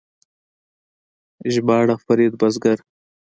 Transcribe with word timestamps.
ژباړه 1.53 1.95
فرید 2.05 2.33
بزګر 2.39 2.77